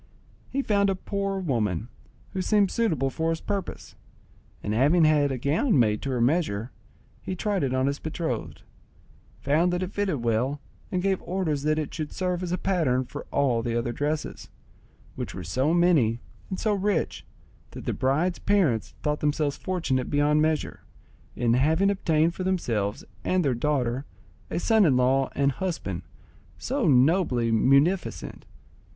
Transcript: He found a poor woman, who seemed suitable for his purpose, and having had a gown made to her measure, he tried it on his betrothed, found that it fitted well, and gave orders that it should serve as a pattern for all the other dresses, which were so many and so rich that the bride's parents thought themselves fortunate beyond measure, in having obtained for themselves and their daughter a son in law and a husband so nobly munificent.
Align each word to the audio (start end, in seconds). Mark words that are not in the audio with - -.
He 0.49 0.63
found 0.63 0.89
a 0.89 0.95
poor 0.95 1.37
woman, 1.39 1.87
who 2.33 2.41
seemed 2.41 2.71
suitable 2.71 3.11
for 3.11 3.29
his 3.29 3.39
purpose, 3.39 3.93
and 4.63 4.73
having 4.73 5.03
had 5.05 5.31
a 5.31 5.37
gown 5.37 5.77
made 5.77 6.01
to 6.01 6.09
her 6.09 6.19
measure, 6.19 6.71
he 7.21 7.35
tried 7.35 7.61
it 7.61 7.71
on 7.71 7.85
his 7.85 7.99
betrothed, 7.99 8.63
found 9.41 9.71
that 9.71 9.83
it 9.83 9.93
fitted 9.93 10.23
well, 10.23 10.59
and 10.91 11.03
gave 11.03 11.21
orders 11.21 11.61
that 11.61 11.77
it 11.77 11.93
should 11.93 12.11
serve 12.11 12.41
as 12.41 12.51
a 12.51 12.57
pattern 12.57 13.05
for 13.05 13.27
all 13.29 13.61
the 13.61 13.75
other 13.77 13.91
dresses, 13.91 14.49
which 15.15 15.35
were 15.35 15.43
so 15.43 15.71
many 15.71 16.19
and 16.49 16.59
so 16.59 16.73
rich 16.73 17.23
that 17.69 17.85
the 17.85 17.93
bride's 17.93 18.39
parents 18.39 18.95
thought 19.03 19.19
themselves 19.19 19.55
fortunate 19.55 20.09
beyond 20.09 20.41
measure, 20.41 20.79
in 21.35 21.53
having 21.53 21.91
obtained 21.91 22.33
for 22.33 22.43
themselves 22.43 23.03
and 23.23 23.45
their 23.45 23.53
daughter 23.53 24.05
a 24.49 24.57
son 24.57 24.83
in 24.83 24.97
law 24.97 25.29
and 25.35 25.51
a 25.51 25.55
husband 25.57 26.01
so 26.57 26.87
nobly 26.87 27.51
munificent. 27.51 28.45